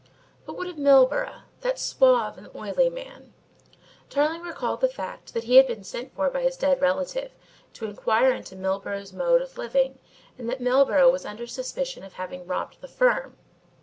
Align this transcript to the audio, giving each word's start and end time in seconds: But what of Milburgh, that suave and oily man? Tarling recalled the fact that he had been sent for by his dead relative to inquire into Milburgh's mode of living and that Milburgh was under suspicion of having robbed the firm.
But 0.47 0.53
what 0.57 0.65
of 0.67 0.79
Milburgh, 0.79 1.41
that 1.59 1.77
suave 1.77 2.35
and 2.35 2.49
oily 2.55 2.89
man? 2.89 3.33
Tarling 4.09 4.41
recalled 4.41 4.81
the 4.81 4.87
fact 4.89 5.35
that 5.35 5.43
he 5.43 5.57
had 5.57 5.67
been 5.67 5.83
sent 5.83 6.15
for 6.15 6.27
by 6.31 6.41
his 6.41 6.57
dead 6.57 6.81
relative 6.81 7.33
to 7.73 7.85
inquire 7.85 8.31
into 8.31 8.55
Milburgh's 8.55 9.13
mode 9.13 9.43
of 9.43 9.59
living 9.59 9.99
and 10.39 10.49
that 10.49 10.59
Milburgh 10.59 11.11
was 11.11 11.23
under 11.23 11.45
suspicion 11.45 12.01
of 12.03 12.13
having 12.13 12.47
robbed 12.47 12.81
the 12.81 12.87
firm. 12.87 13.37